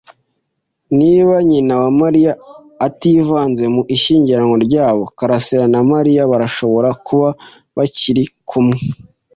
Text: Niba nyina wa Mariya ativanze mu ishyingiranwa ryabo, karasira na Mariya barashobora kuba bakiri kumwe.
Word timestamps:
Niba 0.99 1.33
nyina 1.49 1.73
wa 1.81 1.89
Mariya 2.01 2.31
ativanze 2.87 3.63
mu 3.75 3.81
ishyingiranwa 3.95 4.55
ryabo, 4.65 5.03
karasira 5.17 5.65
na 5.73 5.81
Mariya 5.91 6.29
barashobora 6.31 6.89
kuba 7.05 7.27
bakiri 7.75 8.23
kumwe. 8.49 8.77